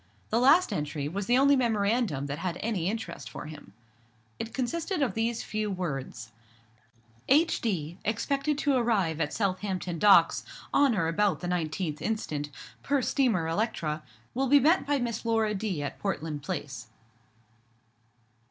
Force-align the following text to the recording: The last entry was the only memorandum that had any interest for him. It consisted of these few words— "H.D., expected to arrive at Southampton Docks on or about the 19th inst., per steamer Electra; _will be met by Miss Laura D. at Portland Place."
The 0.31 0.39
last 0.39 0.73
entry 0.73 1.07
was 1.07 1.27
the 1.27 1.37
only 1.37 1.55
memorandum 1.55 2.25
that 2.25 2.39
had 2.39 2.57
any 2.59 2.89
interest 2.89 3.29
for 3.29 3.45
him. 3.45 3.71
It 4.39 4.51
consisted 4.51 4.99
of 5.03 5.13
these 5.13 5.43
few 5.43 5.69
words— 5.69 6.31
"H.D., 7.29 7.99
expected 8.03 8.57
to 8.57 8.73
arrive 8.73 9.21
at 9.21 9.31
Southampton 9.31 9.99
Docks 9.99 10.43
on 10.73 10.95
or 10.95 11.07
about 11.07 11.41
the 11.41 11.47
19th 11.47 12.01
inst., 12.01 12.33
per 12.81 13.03
steamer 13.03 13.47
Electra; 13.47 14.01
_will 14.35 14.49
be 14.49 14.59
met 14.59 14.87
by 14.87 14.97
Miss 14.97 15.23
Laura 15.23 15.53
D. 15.53 15.83
at 15.83 15.99
Portland 15.99 16.41
Place." 16.41 16.87